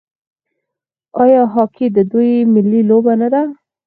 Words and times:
آیا 1.23 1.41
هاکي 1.53 1.87
د 1.95 1.97
دوی 2.11 2.31
ملي 2.53 2.81
لوبه 2.89 3.13
نه 3.21 3.27
ده؟ 3.33 3.43